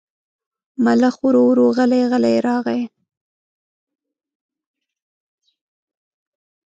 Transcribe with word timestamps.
ملخ 0.83 1.15
ورو 1.25 1.43
ورو 1.49 1.67
غلی 1.77 2.01
غلی 2.11 2.35
راغی. 2.47 2.81